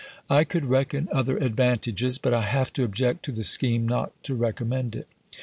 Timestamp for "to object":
2.73-3.23